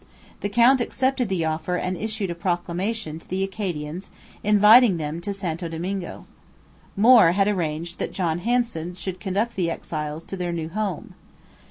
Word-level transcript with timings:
The 0.39 0.49
count 0.49 0.81
accepted 0.81 1.29
the 1.29 1.45
offer 1.45 1.75
and 1.75 1.95
issued 1.95 2.31
a 2.31 2.33
proclamation 2.33 3.19
to 3.19 3.29
the 3.29 3.43
Acadians 3.43 4.09
inviting 4.43 4.97
them 4.97 5.21
to 5.21 5.31
Santo 5.31 5.67
Domingo. 5.67 6.25
Moore 6.97 7.33
had 7.33 7.47
arranged 7.47 7.99
that 7.99 8.11
John 8.11 8.39
Hanson 8.39 8.95
should 8.95 9.19
conduct 9.19 9.55
the 9.55 9.69
exiles 9.69 10.23
to 10.23 10.35
their 10.35 10.51
new 10.51 10.69
home. 10.69 11.13